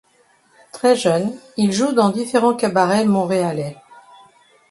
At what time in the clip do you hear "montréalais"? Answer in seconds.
3.05-3.77